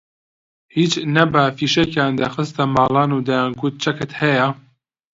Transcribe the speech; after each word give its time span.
هیچ 0.75 0.93
نەبا 1.15 1.43
فیشەکیان 1.57 2.11
دەخستە 2.21 2.63
ماڵان 2.75 3.11
و 3.13 3.25
دەیانگوت 3.27 3.75
چەکت 3.83 4.11
هەیە 4.21 4.47